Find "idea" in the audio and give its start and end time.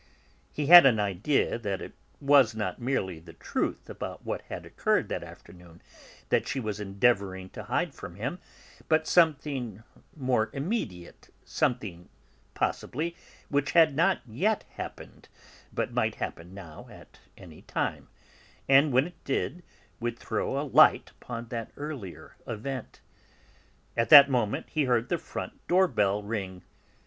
0.99-1.59